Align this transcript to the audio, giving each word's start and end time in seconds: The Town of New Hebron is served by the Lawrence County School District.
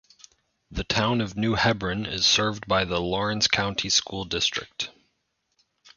The 0.71 0.83
Town 0.83 1.21
of 1.21 1.37
New 1.37 1.53
Hebron 1.53 2.07
is 2.07 2.25
served 2.25 2.67
by 2.67 2.85
the 2.85 2.99
Lawrence 2.99 3.45
County 3.47 3.89
School 3.91 4.25
District. 4.25 4.89